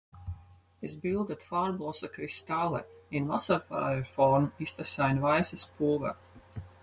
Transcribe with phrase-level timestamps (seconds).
[0.81, 6.15] Es bildet farblose Kristalle, in wasserfreier Form ist es ein weißes Pulver.